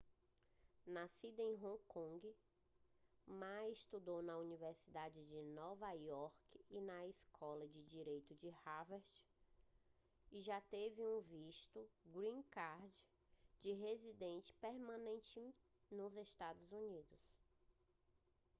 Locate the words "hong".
1.63-1.77